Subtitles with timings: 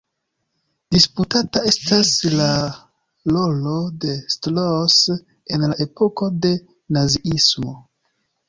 [0.95, 2.47] Disputata estas la
[3.35, 3.75] rolo
[4.07, 6.55] de Strauss en la epoko de
[6.99, 7.77] naziismo.